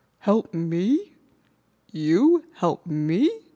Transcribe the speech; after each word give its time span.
*' 0.15 0.17
Help 0.31 0.51
me? 0.51 1.13
You 1.91 2.43
help 2.53 2.87
me?" 2.87 3.29